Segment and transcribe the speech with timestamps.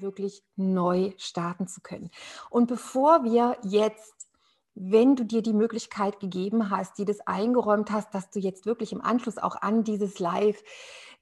[0.00, 2.10] wirklich neu starten zu können.
[2.50, 4.28] Und bevor wir jetzt,
[4.74, 8.92] wenn du dir die Möglichkeit gegeben hast, dir das eingeräumt hast, dass du jetzt wirklich
[8.92, 10.62] im Anschluss auch an dieses Live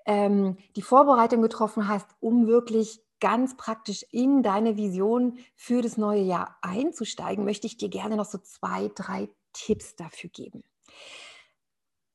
[0.06, 6.23] ähm, die Vorbereitung getroffen hast, um wirklich ganz praktisch in deine Vision für das neue
[6.23, 10.65] Jahr einzusteigen, möchte ich dir gerne noch so zwei, drei Tipps dafür geben.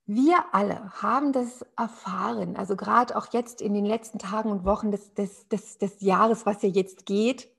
[0.08, 4.92] Wir alle haben das erfahren, also gerade auch jetzt in den letzten Tagen und Wochen
[4.92, 7.50] des, des, des, des Jahres, was ja jetzt geht,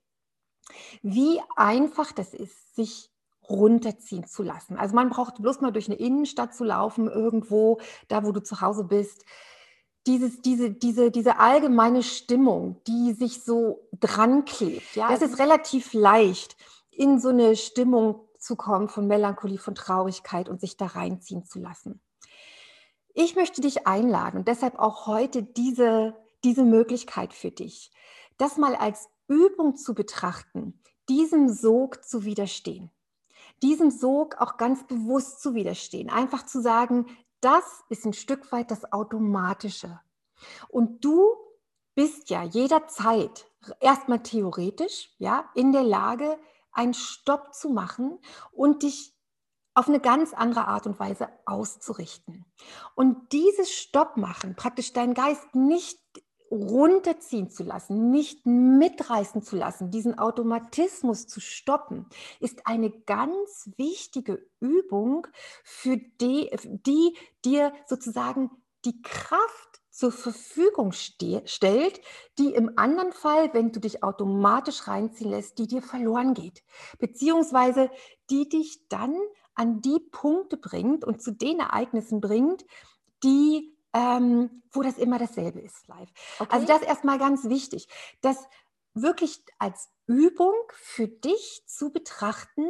[1.02, 3.10] wie einfach das ist, sich
[3.48, 4.76] runterziehen zu lassen.
[4.76, 8.60] Also man braucht bloß mal durch eine Innenstadt zu laufen, irgendwo, da wo du zu
[8.60, 9.24] Hause bist.
[10.06, 14.94] Dieses, diese, diese, diese allgemeine Stimmung, die sich so dran klebt.
[14.94, 15.12] Ja?
[15.12, 16.56] Es ist relativ leicht,
[16.90, 21.58] in so eine Stimmung zu kommen von Melancholie, von Traurigkeit und sich da reinziehen zu
[21.58, 22.00] lassen.
[23.18, 26.14] Ich möchte dich einladen und deshalb auch heute diese,
[26.44, 27.90] diese Möglichkeit für dich,
[28.36, 32.90] das mal als Übung zu betrachten, diesem Sog zu widerstehen.
[33.62, 36.10] Diesem Sog auch ganz bewusst zu widerstehen.
[36.10, 37.06] Einfach zu sagen,
[37.40, 39.98] das ist ein Stück weit das Automatische.
[40.68, 41.26] Und du
[41.94, 46.38] bist ja jederzeit erstmal theoretisch ja, in der Lage,
[46.70, 48.18] einen Stopp zu machen
[48.52, 49.14] und dich
[49.72, 52.45] auf eine ganz andere Art und Weise auszurichten.
[52.94, 55.98] Und dieses Stopp machen, praktisch deinen Geist nicht
[56.50, 62.06] runterziehen zu lassen, nicht mitreißen zu lassen, diesen Automatismus zu stoppen,
[62.40, 65.26] ist eine ganz wichtige Übung,
[65.64, 68.50] für die, die dir sozusagen
[68.84, 72.00] die Kraft zur Verfügung stellt,
[72.38, 76.62] die im anderen Fall, wenn du dich automatisch reinziehen lässt, die dir verloren geht,
[76.98, 77.90] beziehungsweise
[78.28, 79.16] die dich dann
[79.56, 82.64] an die Punkte bringt und zu den Ereignissen bringt,
[83.24, 86.10] die, ähm, wo das immer dasselbe ist live.
[86.38, 86.50] Okay.
[86.52, 87.88] Also das ist erstmal ganz wichtig,
[88.20, 88.46] das
[88.94, 92.64] wirklich als Übung für dich zu betrachten,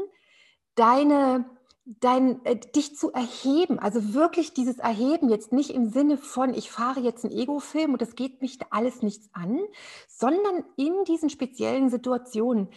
[0.75, 1.45] deine
[1.87, 6.71] dein, äh, dich zu erheben, also wirklich dieses Erheben jetzt nicht im Sinne von, ich
[6.71, 9.61] fahre jetzt einen Ego-Film und das geht mich alles nichts an,
[10.09, 12.69] sondern in diesen speziellen Situationen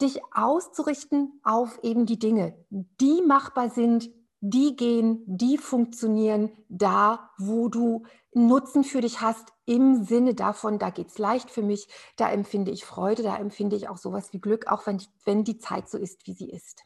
[0.00, 4.10] dich auszurichten auf eben die Dinge, die machbar sind,
[4.40, 10.90] die gehen, die funktionieren da, wo du Nutzen für dich hast, im Sinne davon, da
[10.90, 14.40] geht es leicht für mich, da empfinde ich Freude, da empfinde ich auch sowas wie
[14.40, 16.84] Glück, auch wenn, wenn die Zeit so ist, wie sie ist.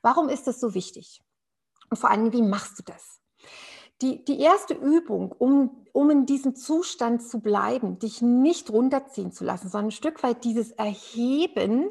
[0.00, 1.22] Warum ist das so wichtig?
[1.90, 3.15] Und vor allem, wie machst du das?
[4.02, 9.44] Die, die erste Übung, um, um in diesem Zustand zu bleiben, dich nicht runterziehen zu
[9.44, 11.90] lassen, sondern ein Stück weit dieses Erheben,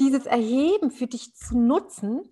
[0.00, 2.22] dieses Erheben für dich zu nutzen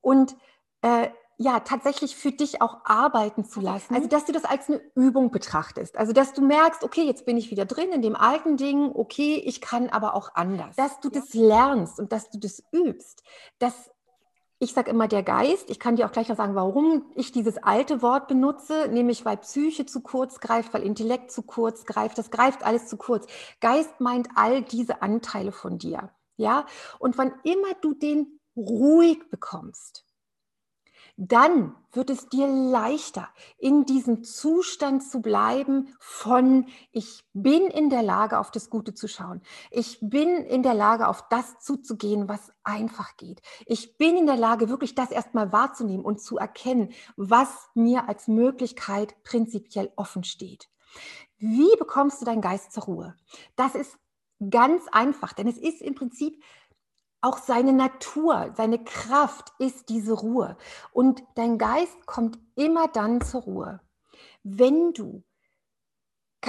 [0.00, 0.34] und
[0.80, 1.08] äh,
[1.42, 3.94] ja, tatsächlich für dich auch arbeiten zu lassen.
[3.94, 5.96] Also, dass du das als eine Übung betrachtest.
[5.96, 9.36] Also, dass du merkst, okay, jetzt bin ich wieder drin in dem alten Ding, okay,
[9.36, 10.76] ich kann aber auch anders.
[10.76, 13.22] Dass du das lernst und dass du das übst,
[13.58, 13.90] das
[14.62, 15.70] ich sage immer der Geist.
[15.70, 19.38] Ich kann dir auch gleich noch sagen, warum ich dieses alte Wort benutze, nämlich weil
[19.38, 22.18] Psyche zu kurz greift, weil Intellekt zu kurz greift.
[22.18, 23.26] Das greift alles zu kurz.
[23.60, 26.10] Geist meint all diese Anteile von dir.
[26.36, 26.66] Ja,
[26.98, 30.04] und wann immer du den ruhig bekommst,
[31.22, 38.02] dann wird es dir leichter, in diesem Zustand zu bleiben von, ich bin in der
[38.02, 39.42] Lage, auf das Gute zu schauen.
[39.70, 43.42] Ich bin in der Lage, auf das zuzugehen, was einfach geht.
[43.66, 48.26] Ich bin in der Lage, wirklich das erstmal wahrzunehmen und zu erkennen, was mir als
[48.26, 50.70] Möglichkeit prinzipiell offen steht.
[51.36, 53.14] Wie bekommst du deinen Geist zur Ruhe?
[53.56, 53.98] Das ist
[54.48, 56.42] ganz einfach, denn es ist im Prinzip
[57.20, 60.56] auch seine Natur, seine Kraft ist diese Ruhe.
[60.92, 63.80] Und dein Geist kommt immer dann zur Ruhe,
[64.42, 65.22] wenn du,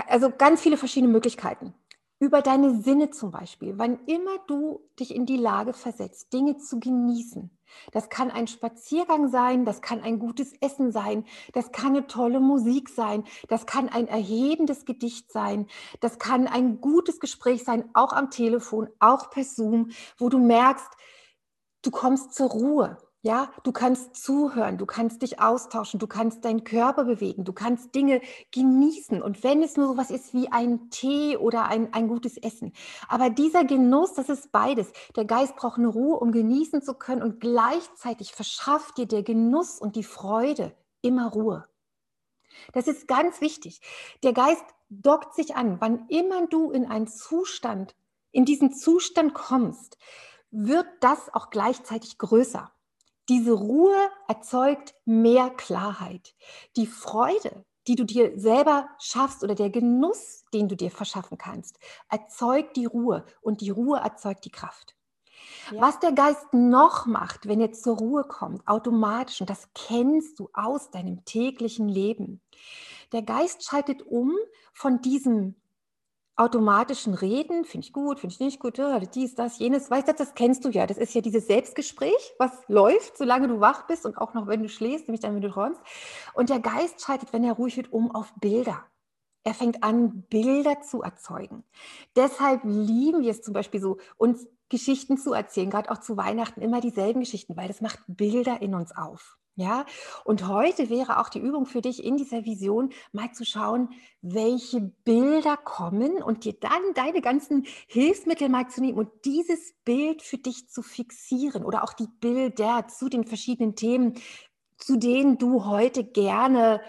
[0.08, 1.74] also ganz viele verschiedene Möglichkeiten
[2.22, 6.80] über deine Sinne zum Beispiel, wann immer du dich in die Lage versetzt, Dinge zu
[6.80, 7.50] genießen.
[7.92, 12.40] Das kann ein Spaziergang sein, das kann ein gutes Essen sein, das kann eine tolle
[12.40, 15.66] Musik sein, das kann ein erhebendes Gedicht sein,
[16.00, 19.90] das kann ein gutes Gespräch sein, auch am Telefon, auch per Zoom,
[20.20, 20.92] wo du merkst,
[21.82, 22.98] du kommst zur Ruhe.
[23.24, 27.94] Ja, du kannst zuhören, du kannst dich austauschen, du kannst deinen Körper bewegen, du kannst
[27.94, 28.20] Dinge
[28.52, 29.22] genießen.
[29.22, 32.74] Und wenn es nur so was ist wie ein Tee oder ein, ein gutes Essen.
[33.08, 34.92] Aber dieser Genuss, das ist beides.
[35.16, 39.78] Der Geist braucht eine Ruhe, um genießen zu können und gleichzeitig verschafft dir der Genuss
[39.78, 41.68] und die Freude immer Ruhe.
[42.74, 43.82] Das ist ganz wichtig.
[44.24, 47.96] Der Geist dockt sich an, wann immer du in einen Zustand,
[48.32, 50.00] in diesen Zustand kommst,
[50.50, 52.72] wird das auch gleichzeitig größer.
[53.32, 53.96] Diese Ruhe
[54.28, 56.36] erzeugt mehr Klarheit.
[56.76, 61.80] Die Freude, die du dir selber schaffst oder der Genuss, den du dir verschaffen kannst,
[62.10, 64.98] erzeugt die Ruhe und die Ruhe erzeugt die Kraft.
[65.72, 65.80] Ja.
[65.80, 70.50] Was der Geist noch macht, wenn er zur Ruhe kommt, automatisch, und das kennst du
[70.52, 72.42] aus deinem täglichen Leben,
[73.14, 74.36] der Geist schaltet um
[74.74, 75.56] von diesem
[76.42, 78.82] automatischen Reden, finde ich gut, finde ich nicht gut,
[79.14, 80.88] dies, das, jenes, weißt du, das kennst du ja.
[80.88, 84.64] Das ist ja dieses Selbstgespräch, was läuft, solange du wach bist und auch noch, wenn
[84.64, 85.80] du schläfst, nämlich dann, wenn du träumst.
[86.34, 88.84] Und der Geist schaltet, wenn er ruhig wird, um auf Bilder.
[89.44, 91.64] Er fängt an, Bilder zu erzeugen.
[92.16, 96.62] Deshalb lieben wir es zum Beispiel so, uns Geschichten zu erzählen, gerade auch zu Weihnachten
[96.62, 99.38] immer dieselben Geschichten, weil das macht Bilder in uns auf.
[99.56, 99.86] Ja,
[100.24, 103.90] und heute wäre auch die Übung für dich in dieser Vision mal zu schauen,
[104.22, 110.22] welche Bilder kommen und dir dann deine ganzen Hilfsmittel mal zu nehmen und dieses Bild
[110.22, 114.14] für dich zu fixieren oder auch die Bilder zu den verschiedenen Themen,
[114.78, 116.82] zu denen du heute gerne,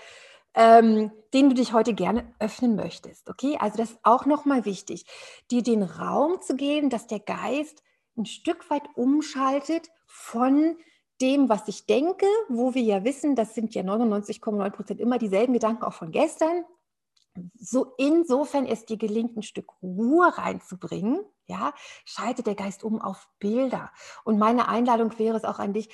[0.55, 3.29] ähm, denen du dich heute gerne öffnen möchtest.
[3.29, 5.05] Okay, also das ist auch nochmal wichtig,
[5.51, 7.83] dir den Raum zu geben, dass der Geist
[8.17, 10.77] ein Stück weit umschaltet von
[11.23, 15.53] dem, was ich denke, wo wir ja wissen, das sind ja 99,9 Prozent immer dieselben
[15.53, 16.65] Gedanken auch von gestern.
[17.59, 21.73] So insofern es dir gelingt, ein Stück Ruhe reinzubringen, ja,
[22.05, 23.91] schaltet der Geist um auf Bilder.
[24.25, 25.89] Und meine Einladung wäre es auch an dich,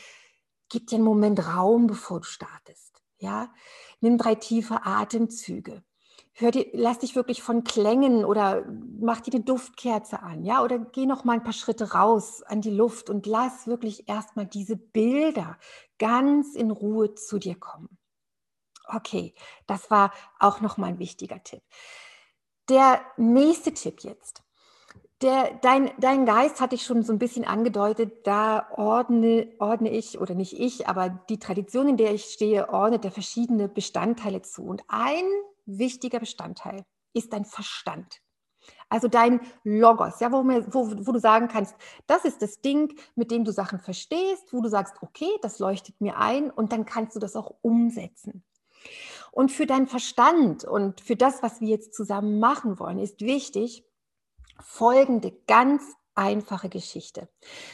[0.68, 3.02] gib dir einen Moment Raum, bevor du startest.
[3.18, 3.52] Ja,
[4.00, 5.82] nimm drei tiefe Atemzüge
[6.40, 8.64] hör dir, lass dich wirklich von Klängen oder
[9.00, 12.60] mach dir eine Duftkerze an, ja, oder geh noch mal ein paar Schritte raus an
[12.60, 15.58] die Luft und lass wirklich erstmal diese Bilder
[15.98, 17.98] ganz in Ruhe zu dir kommen.
[18.86, 19.34] Okay,
[19.66, 21.62] das war auch noch mal ein wichtiger Tipp.
[22.68, 24.42] Der nächste Tipp jetzt.
[25.20, 30.20] Der, dein, dein Geist hatte ich schon so ein bisschen angedeutet, da ordne, ordne ich,
[30.20, 34.62] oder nicht ich, aber die Tradition, in der ich stehe, ordnet der verschiedene Bestandteile zu.
[34.62, 35.24] Und ein
[35.68, 38.20] wichtiger Bestandteil ist dein Verstand.
[38.88, 41.74] Also dein Logos, ja, wo, wo, wo, du sagen kannst,
[42.06, 46.00] das ist das Ding, mit dem du Sachen verstehst, wo du sagst, okay, das leuchtet
[46.00, 48.44] mir ein und dann kannst du das auch umsetzen.
[49.30, 53.84] Und für deinen Verstand und für das, was wir jetzt zusammen machen wollen, ist wichtig,
[54.60, 55.82] folgende ganz
[56.18, 57.28] einfache Geschichte.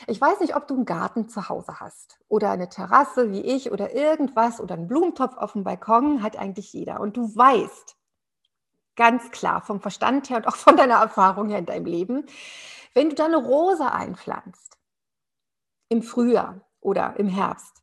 [0.06, 3.72] Ich weiß nicht, ob du einen Garten zu Hause hast oder eine Terrasse wie ich
[3.72, 7.00] oder irgendwas oder einen Blumentopf auf dem Balkon hat eigentlich jeder.
[7.00, 7.96] Und du weißt
[8.96, 12.26] ganz klar vom Verstand her und auch von deiner Erfahrung her in deinem Leben,
[12.92, 14.78] wenn du da eine Rose einpflanzt
[15.88, 17.82] im Frühjahr oder im Herbst,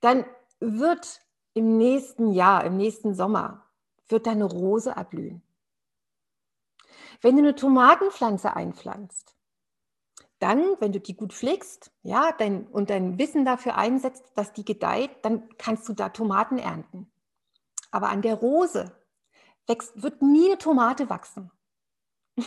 [0.00, 0.24] dann
[0.58, 1.20] wird
[1.52, 3.66] im nächsten Jahr, im nächsten Sommer,
[4.08, 5.42] wird deine Rose erblühen.
[7.20, 9.36] Wenn du eine Tomatenpflanze einpflanzt,
[10.40, 14.64] dann, wenn du die gut pflegst, ja, dein, und dein Wissen dafür einsetzt, dass die
[14.64, 17.10] gedeiht, dann kannst du da Tomaten ernten.
[17.90, 18.92] Aber an der Rose
[19.66, 21.50] wächst, wird nie eine Tomate wachsen.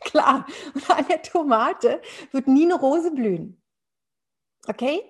[0.00, 3.60] Klar, und an der Tomate wird nie eine Rose blühen.
[4.68, 5.02] Okay?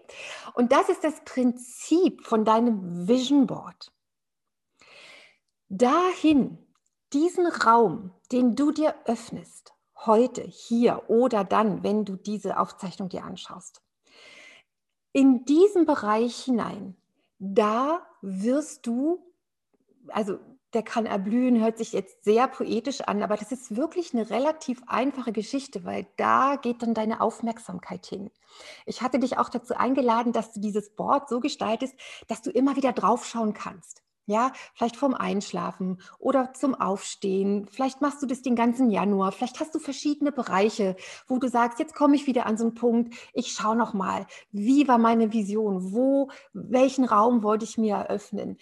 [0.54, 3.92] Und das ist das Prinzip von deinem Vision Board.
[5.68, 6.58] Dahin,
[7.12, 9.71] diesen Raum, den du dir öffnest,
[10.06, 13.82] heute, hier oder dann, wenn du diese Aufzeichnung dir anschaust.
[15.12, 16.96] In diesen Bereich hinein,
[17.38, 19.22] da wirst du,
[20.08, 20.38] also
[20.72, 24.82] der kann erblühen, hört sich jetzt sehr poetisch an, aber das ist wirklich eine relativ
[24.86, 28.30] einfache Geschichte, weil da geht dann deine Aufmerksamkeit hin.
[28.86, 31.94] Ich hatte dich auch dazu eingeladen, dass du dieses Board so gestaltest,
[32.26, 34.02] dass du immer wieder draufschauen kannst.
[34.26, 37.66] Ja, vielleicht vorm Einschlafen oder zum Aufstehen.
[37.70, 39.32] Vielleicht machst du das den ganzen Januar.
[39.32, 40.94] Vielleicht hast du verschiedene Bereiche,
[41.26, 43.14] wo du sagst, jetzt komme ich wieder an so einen Punkt.
[43.34, 45.92] Ich schaue noch mal, wie war meine Vision?
[45.92, 48.58] Wo, welchen Raum wollte ich mir eröffnen?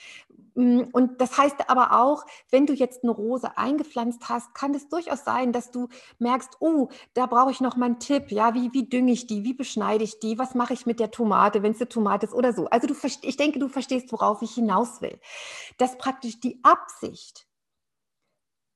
[0.55, 4.89] Mm, und das heißt aber auch, wenn du jetzt eine Rose eingepflanzt hast, kann es
[4.89, 5.89] durchaus sein, dass du
[6.19, 8.31] merkst, oh, da brauche ich noch mal einen Tipp.
[8.31, 9.45] Ja, wie, wie dünge ich die?
[9.45, 10.39] Wie beschneide ich die?
[10.39, 12.67] Was mache ich mit der Tomate, wenn es eine Tomate ist oder so?
[12.67, 15.19] Also du, ich denke, du verstehst, worauf ich hinaus will.
[15.79, 17.47] Dass praktisch die Absicht,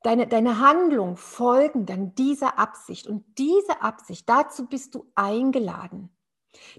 [0.02, 3.07] deine, deine Handlung folgen dann dieser Absicht.
[3.07, 6.11] Und diese Absicht, dazu bist du eingeladen.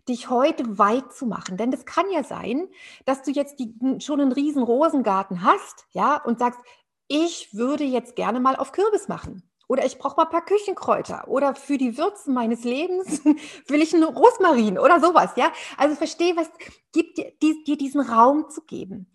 [0.07, 1.57] Dich heute weit zu machen.
[1.57, 2.67] Denn es kann ja sein,
[3.05, 6.59] dass du jetzt die, schon einen riesen Rosengarten hast, ja, und sagst,
[7.07, 9.43] ich würde jetzt gerne mal auf Kürbis machen.
[9.67, 11.27] Oder ich brauche mal ein paar Küchenkräuter.
[11.27, 13.23] Oder für die Würzen meines Lebens
[13.67, 15.31] will ich einen Rosmarin oder sowas.
[15.35, 16.49] Ja, also verstehe, was
[16.91, 17.31] gibt dir,
[17.63, 19.07] dir diesen Raum zu geben.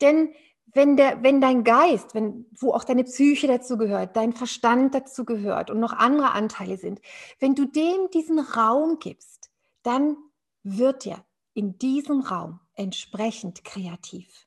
[0.00, 0.32] Denn
[0.76, 5.24] wenn, der, wenn dein Geist, wenn, wo auch deine Psyche dazu gehört, dein Verstand dazu
[5.24, 7.00] gehört und noch andere Anteile sind,
[7.40, 9.35] wenn du dem diesen Raum gibst,
[9.86, 10.16] dann
[10.62, 11.24] wird er
[11.54, 14.46] in diesem Raum entsprechend kreativ.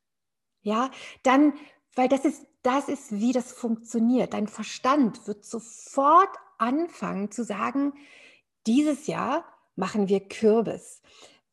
[0.61, 0.91] Ja,
[1.23, 1.53] dann,
[1.95, 4.33] weil das ist das ist, wie das funktioniert.
[4.33, 7.93] Dein Verstand wird sofort anfangen zu sagen,
[8.67, 11.01] dieses Jahr machen wir Kürbis.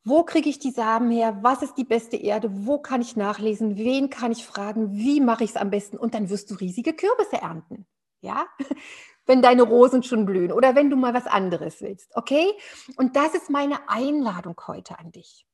[0.05, 1.39] Wo kriege ich die Samen her?
[1.43, 2.67] Was ist die beste Erde?
[2.67, 3.77] Wo kann ich nachlesen?
[3.77, 4.93] Wen kann ich fragen?
[4.93, 5.97] Wie mache ich es am besten?
[5.97, 7.87] Und dann wirst du riesige Kürbisse ernten.
[8.21, 8.47] Ja?
[9.27, 12.11] Wenn deine Rosen schon blühen oder wenn du mal was anderes willst.
[12.15, 12.47] Okay?
[12.97, 15.47] Und das ist meine Einladung heute an dich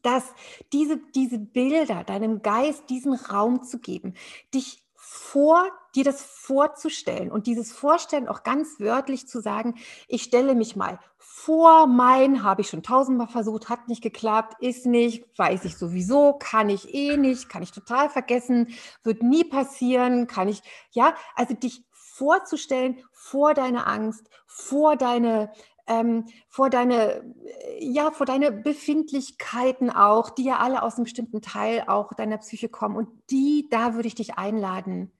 [0.00, 0.24] dass
[0.72, 4.14] diese, diese Bilder deinem Geist diesen Raum zu geben,
[4.54, 9.74] dich vor, dir das vorzustellen und dieses Vorstellen auch ganz wörtlich zu sagen,
[10.06, 14.86] ich stelle mich mal vor, mein habe ich schon tausendmal versucht, hat nicht geklappt, ist
[14.86, 18.68] nicht, weiß ich sowieso, kann ich eh nicht, kann ich total vergessen,
[19.02, 25.50] wird nie passieren, kann ich, ja, also dich vorzustellen vor deine Angst, vor deine
[25.86, 31.42] ähm, vor deine, äh, ja, vor deine Befindlichkeiten auch, die ja alle aus einem bestimmten
[31.42, 32.96] Teil auch deiner Psyche kommen.
[32.96, 35.12] Und die, da würde ich dich einladen,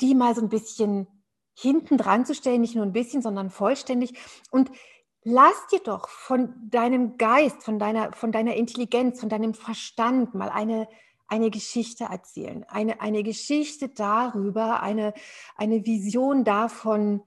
[0.00, 1.06] die mal so ein bisschen
[1.54, 4.14] hinten dran zu stellen, nicht nur ein bisschen, sondern vollständig.
[4.50, 4.70] Und
[5.22, 10.48] lass dir doch von deinem Geist, von deiner, von deiner Intelligenz, von deinem Verstand mal
[10.48, 10.88] eine,
[11.30, 12.64] eine Geschichte erzählen.
[12.68, 15.14] Eine, eine Geschichte darüber, eine,
[15.56, 17.22] eine Vision davon,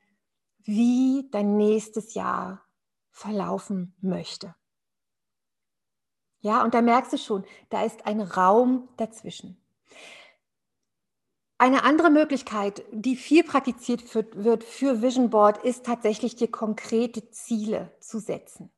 [0.63, 2.63] wie dein nächstes Jahr
[3.11, 4.55] verlaufen möchte.
[6.41, 9.57] Ja, und da merkst du schon, da ist ein Raum dazwischen.
[11.57, 17.95] Eine andere Möglichkeit, die viel praktiziert wird für Vision Board, ist tatsächlich dir konkrete Ziele
[18.01, 18.69] zu setzen.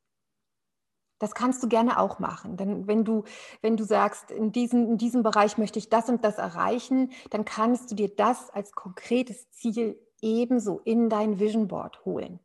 [1.18, 2.56] Das kannst du gerne auch machen.
[2.56, 3.24] Denn wenn du,
[3.62, 7.44] wenn du sagst, in diesem, in diesem Bereich möchte ich das und das erreichen, dann
[7.44, 12.40] kannst du dir das als konkretes Ziel ebenso in dein Vision Board holen.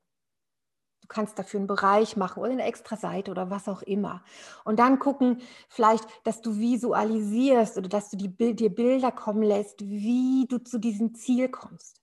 [1.01, 4.23] Du kannst dafür einen Bereich machen oder eine extra Seite oder was auch immer.
[4.63, 9.81] Und dann gucken, vielleicht, dass du visualisierst oder dass du die, dir Bilder kommen lässt,
[9.81, 12.01] wie du zu diesem Ziel kommst.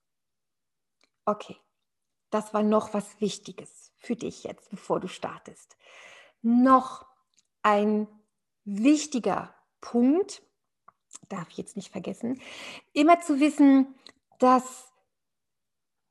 [1.25, 1.57] Okay,
[2.31, 5.77] das war noch was Wichtiges für dich jetzt, bevor du startest.
[6.43, 7.07] Noch
[7.63, 8.07] ein
[8.65, 10.43] wichtiger Punkt,
[11.29, 12.41] darf ich jetzt nicht vergessen,
[12.93, 13.95] immer zu wissen,
[14.39, 14.93] dass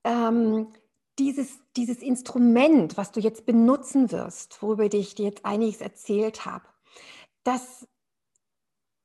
[0.04, 0.74] ähm,
[1.20, 6.66] dieses, dieses Instrument, was du jetzt benutzen wirst, worüber ich dir jetzt einiges erzählt habe,
[7.44, 7.88] dass,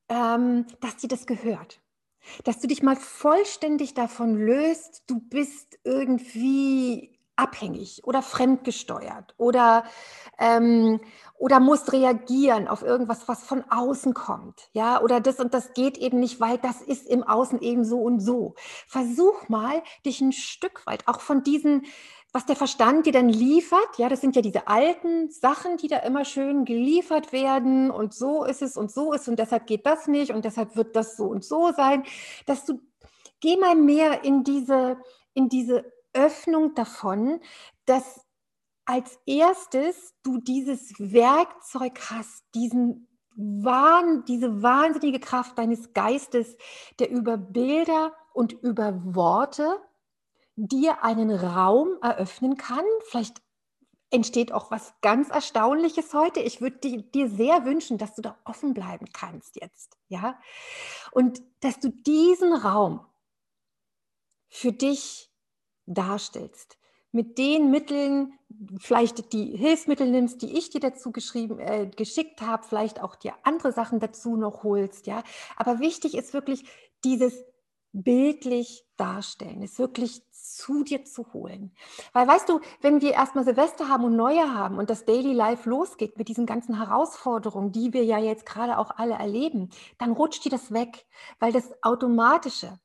[0.09, 1.81] ähm, dass dir das gehört.
[2.45, 9.85] Dass du dich mal vollständig davon löst, du bist irgendwie abhängig oder fremdgesteuert oder,
[10.39, 11.01] ähm,
[11.39, 14.69] oder musst reagieren auf irgendwas, was von außen kommt.
[14.73, 18.01] Ja, oder das und das geht eben nicht, weil das ist im Außen eben so
[18.01, 18.55] und so.
[18.87, 21.87] Versuch mal, dich ein Stück weit auch von diesen
[22.35, 25.99] was der Verstand dir dann liefert, ja, das sind ja diese alten Sachen, die da
[25.99, 30.07] immer schön geliefert werden und so ist es und so ist und deshalb geht das
[30.07, 32.05] nicht und deshalb wird das so und so sein,
[32.47, 32.81] dass du
[33.41, 34.97] geh mal mehr in diese
[35.35, 37.41] in diese Öffnung davon,
[37.87, 38.27] dass
[38.85, 46.57] als erstes du dieses Werkzeug hast, diesen Wahn, diese wahnsinnige Kraft deines Geistes,
[46.99, 49.81] der über Bilder und über Worte
[50.57, 52.85] dir einen Raum eröffnen kann.
[53.09, 53.41] Vielleicht
[54.11, 56.41] entsteht auch was ganz Erstaunliches heute.
[56.41, 60.39] Ich würde dir sehr wünschen, dass du da offen bleiben kannst jetzt, ja?
[61.13, 63.07] Und dass du diesen Raum
[64.51, 65.32] für dich
[65.87, 66.79] darstellst.
[67.15, 68.33] Mit den Mitteln,
[68.79, 73.35] vielleicht die Hilfsmittel nimmst, die ich dir dazu geschrieben, äh, geschickt habe, vielleicht auch dir
[73.43, 75.23] andere Sachen dazu noch holst, ja.
[75.57, 76.65] Aber wichtig ist wirklich
[77.05, 77.45] dieses
[77.93, 81.75] bildlich darstellen, es wirklich zu dir zu holen.
[82.13, 85.69] Weil weißt du, wenn wir erstmal Silvester haben und Neue haben und das Daily Life
[85.69, 90.45] losgeht mit diesen ganzen Herausforderungen, die wir ja jetzt gerade auch alle erleben, dann rutscht
[90.45, 91.07] dir das weg,
[91.39, 92.79] weil das Automatische,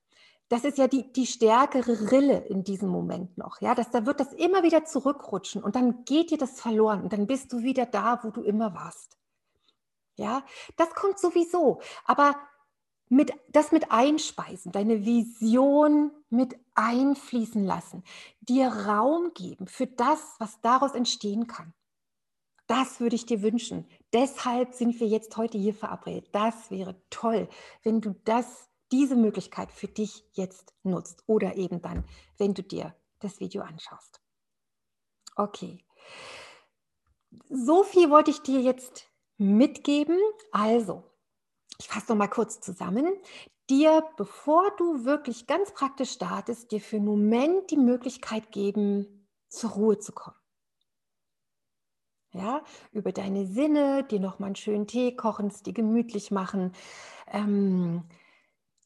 [0.50, 3.62] das ist ja die, die stärkere Rille in diesem Moment noch.
[3.62, 7.14] Ja, dass, da wird das immer wieder zurückrutschen und dann geht dir das verloren und
[7.14, 9.18] dann bist du wieder da, wo du immer warst.
[10.16, 10.44] Ja,
[10.78, 11.82] das kommt sowieso.
[12.06, 12.36] Aber
[13.10, 18.04] mit, das mit einspeisen, deine Vision mit einfließen lassen,
[18.42, 21.74] dir Raum geben für das, was daraus entstehen kann.
[22.68, 23.88] Das würde ich dir wünschen.
[24.12, 26.28] Deshalb sind wir jetzt heute hier verabredet.
[26.34, 27.48] Das wäre toll,
[27.84, 32.06] wenn du das, diese Möglichkeit für dich jetzt nutzt oder eben dann,
[32.38, 34.22] wenn du dir das Video anschaust.
[35.36, 35.84] Okay.
[37.50, 40.18] So viel wollte ich dir jetzt mitgeben.
[40.52, 41.04] Also,
[41.80, 43.14] ich fasse noch mal kurz zusammen.
[43.70, 49.72] Dir, bevor du wirklich ganz praktisch startest, dir für einen Moment die Möglichkeit geben, zur
[49.72, 50.38] Ruhe zu kommen.
[52.32, 56.74] Ja, über deine Sinne, dir noch mal einen schönen Tee kochen, es dir gemütlich machen,
[57.32, 58.04] ähm,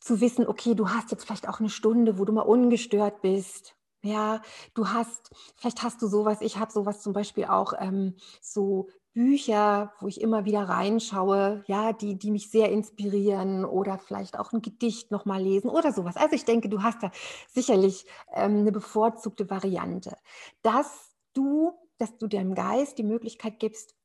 [0.01, 3.75] zu wissen, okay, du hast jetzt vielleicht auch eine Stunde, wo du mal ungestört bist.
[4.03, 4.41] Ja,
[4.73, 9.93] du hast, vielleicht hast du sowas, ich habe sowas zum Beispiel auch, ähm, so Bücher,
[9.99, 14.61] wo ich immer wieder reinschaue, ja, die, die mich sehr inspirieren oder vielleicht auch ein
[14.61, 16.15] Gedicht nochmal lesen oder sowas.
[16.15, 17.11] Also ich denke, du hast da
[17.49, 20.15] sicherlich ähm, eine bevorzugte Variante,
[20.63, 23.95] dass du, dass du deinem Geist die Möglichkeit gibst,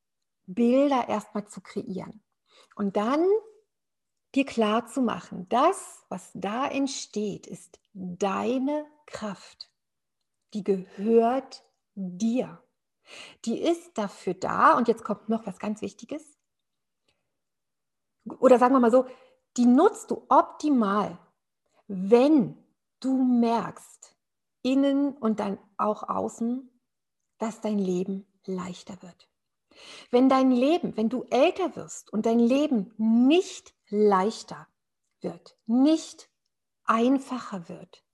[0.47, 2.23] Bilder erstmal zu kreieren
[2.75, 3.25] und dann
[4.37, 9.71] dir klar zu machen, das, was da entsteht, ist deine Kraft.
[10.53, 11.65] Die gehört
[11.95, 12.63] dir.
[13.45, 16.37] Die ist dafür da, und jetzt kommt noch was ganz Wichtiges.
[18.39, 19.07] Oder sagen wir mal so,
[19.57, 21.19] die nutzt du optimal,
[21.87, 22.59] wenn
[23.01, 24.15] du merkst,
[24.63, 26.69] innen und dann auch außen,
[27.39, 29.29] dass dein Leben leichter wird.
[30.11, 34.67] Wenn dein Leben, wenn du älter wirst und dein Leben nicht leichter
[35.21, 36.31] wird, nicht
[36.85, 38.05] einfacher wird,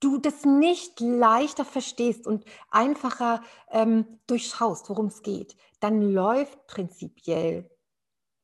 [0.00, 7.70] du das nicht leichter verstehst und einfacher ähm, durchschaust, worum es geht, dann läuft prinzipiell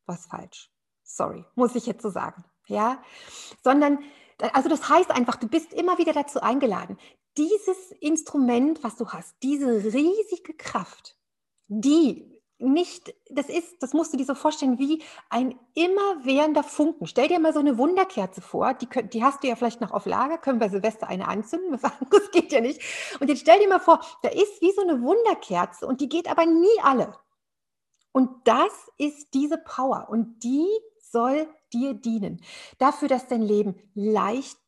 [0.06, 0.70] was falsch.
[1.02, 2.44] Sorry, muss ich jetzt so sagen.
[2.66, 3.02] Ja,
[3.62, 3.98] sondern,
[4.52, 6.98] also das heißt einfach, du bist immer wieder dazu eingeladen,
[7.36, 11.18] dieses Instrument, was du hast, diese riesige Kraft,
[11.66, 12.33] die
[12.72, 17.06] nicht, das ist, das musst du dir so vorstellen, wie ein immerwährender Funken.
[17.06, 20.06] Stell dir mal so eine Wunderkerze vor, die, die hast du ja vielleicht noch auf
[20.06, 22.80] Lager, können wir Silvester eine anzünden, was anderes geht ja nicht.
[23.20, 26.28] Und jetzt stell dir mal vor, da ist wie so eine Wunderkerze und die geht
[26.28, 27.14] aber nie alle.
[28.12, 30.68] Und das ist diese Power und die
[31.00, 32.40] soll dir dienen.
[32.78, 34.58] Dafür, dass dein Leben leicht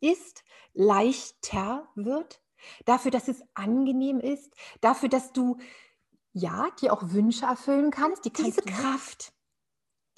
[0.00, 2.42] ist, leichter wird,
[2.84, 5.58] dafür, dass es angenehm ist, dafür, dass du
[6.32, 8.24] ja, die auch Wünsche erfüllen kannst.
[8.24, 9.32] Die kannst diese Kraft,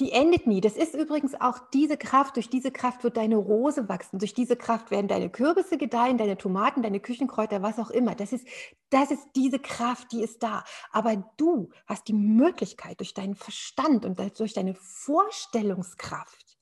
[0.01, 0.61] die endet nie.
[0.61, 2.37] Das ist übrigens auch diese Kraft.
[2.37, 4.19] Durch diese Kraft wird deine Rose wachsen.
[4.19, 8.15] Durch diese Kraft werden deine Kürbisse gedeihen, deine Tomaten, deine Küchenkräuter, was auch immer.
[8.15, 8.47] Das ist,
[8.91, 10.65] das ist diese Kraft, die ist da.
[10.91, 16.59] Aber du hast die Möglichkeit durch deinen Verstand und durch deine Vorstellungskraft,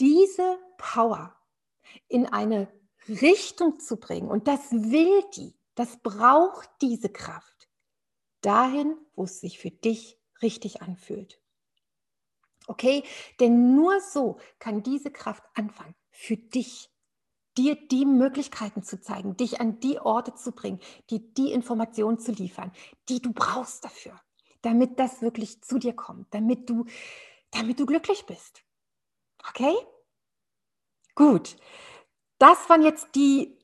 [0.00, 1.36] diese Power
[2.08, 2.68] in eine
[3.08, 4.28] Richtung zu bringen.
[4.28, 5.54] Und das will die.
[5.74, 7.51] Das braucht diese Kraft
[8.42, 11.40] dahin, wo es sich für dich richtig anfühlt.
[12.66, 13.04] Okay?
[13.40, 16.90] Denn nur so kann diese Kraft anfangen, für dich,
[17.56, 22.32] dir die Möglichkeiten zu zeigen, dich an die Orte zu bringen, dir die Informationen zu
[22.32, 22.72] liefern,
[23.08, 24.18] die du brauchst dafür,
[24.62, 26.86] damit das wirklich zu dir kommt, damit du,
[27.50, 28.64] damit du glücklich bist.
[29.48, 29.74] Okay?
[31.14, 31.56] Gut.
[32.38, 33.61] Das waren jetzt die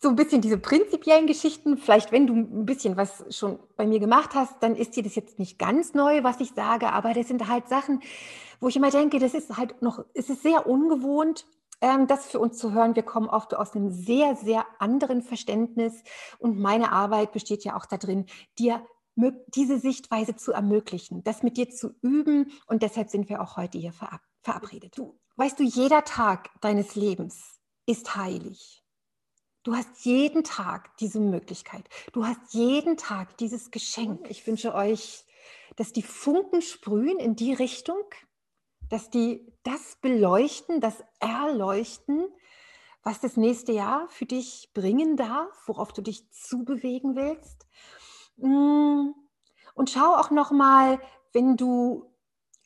[0.00, 1.76] so ein bisschen diese prinzipiellen Geschichten.
[1.76, 5.16] Vielleicht, wenn du ein bisschen was schon bei mir gemacht hast, dann ist dir das
[5.16, 8.00] jetzt nicht ganz neu, was ich sage, aber das sind halt Sachen,
[8.60, 11.46] wo ich immer denke, das ist halt noch, es ist sehr ungewohnt,
[11.80, 12.96] ähm, das für uns zu hören.
[12.96, 16.02] Wir kommen oft aus einem sehr, sehr anderen Verständnis
[16.38, 18.26] und meine Arbeit besteht ja auch darin,
[18.58, 18.84] dir
[19.48, 23.76] diese Sichtweise zu ermöglichen, das mit dir zu üben und deshalb sind wir auch heute
[23.76, 23.92] hier
[24.42, 24.96] verabredet.
[24.96, 28.84] Du, weißt du, jeder Tag deines Lebens ist heilig.
[29.68, 31.84] Du hast jeden Tag diese Möglichkeit.
[32.14, 34.30] Du hast jeden Tag dieses Geschenk.
[34.30, 35.26] Ich wünsche euch,
[35.76, 38.02] dass die Funken sprühen in die Richtung,
[38.88, 42.28] dass die das beleuchten, das erleuchten,
[43.02, 47.66] was das nächste Jahr für dich bringen darf, worauf du dich zubewegen willst.
[48.36, 49.10] Mm.
[49.74, 50.98] Und schau auch noch mal,
[51.34, 52.10] wenn du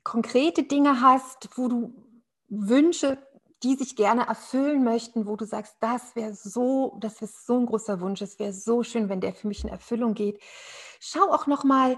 [0.05, 2.07] konkrete Dinge hast, wo du
[2.49, 3.19] Wünsche
[3.63, 7.67] die sich gerne erfüllen möchten, wo du sagst, das wäre so, das wäre so ein
[7.67, 10.41] großer Wunsch, es wäre so schön, wenn der für mich in Erfüllung geht.
[11.01, 11.97] Schau auch noch mal,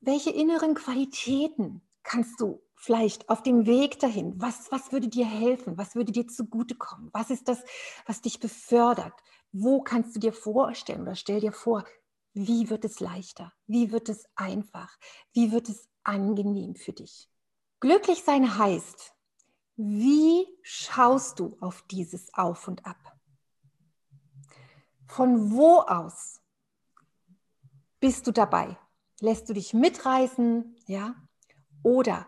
[0.00, 4.40] welche inneren Qualitäten kannst du vielleicht auf dem Weg dahin?
[4.40, 5.76] Was, was würde dir helfen?
[5.76, 7.10] Was würde dir zugutekommen?
[7.12, 7.62] Was ist das,
[8.06, 9.12] was dich befördert?
[9.52, 11.84] Wo kannst du dir vorstellen oder stell dir vor,
[12.32, 13.52] wie wird es leichter?
[13.66, 14.96] Wie wird es einfach?
[15.32, 17.28] Wie wird es angenehm für dich?
[17.80, 19.12] Glücklich sein heißt,
[19.82, 23.16] wie schaust du auf dieses Auf und Ab?
[25.06, 26.40] Von wo aus
[27.98, 28.76] bist du dabei?
[29.20, 31.14] Lässt du dich mitreißen, ja?
[31.82, 32.26] Oder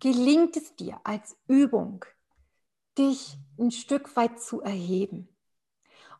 [0.00, 2.04] gelingt es dir als Übung,
[2.96, 5.28] dich ein Stück weit zu erheben?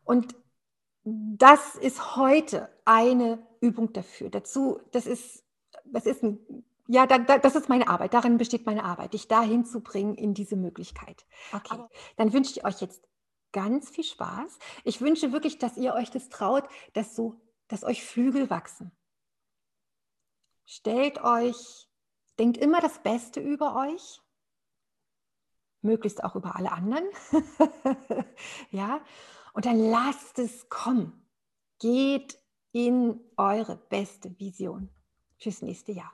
[0.03, 0.35] Und
[1.03, 4.29] das ist heute eine Übung dafür.
[4.29, 5.43] Dazu, das ist,
[5.85, 8.13] das ist ein, ja, da, da, das ist meine Arbeit.
[8.13, 11.25] Darin besteht meine Arbeit, dich dahin zu bringen in diese Möglichkeit.
[11.51, 13.07] Okay, Aber dann wünsche ich euch jetzt
[13.51, 14.57] ganz viel Spaß.
[14.83, 17.35] Ich wünsche wirklich, dass ihr euch das traut, dass so,
[17.67, 18.91] dass euch Flügel wachsen.
[20.65, 21.87] Stellt euch,
[22.39, 24.21] denkt immer das Beste über euch,
[25.81, 27.05] möglichst auch über alle anderen.
[28.71, 29.01] ja,
[29.53, 31.25] und dann lasst es kommen.
[31.79, 32.37] Geht
[32.71, 34.89] in eure beste Vision
[35.37, 36.13] fürs nächste Jahr.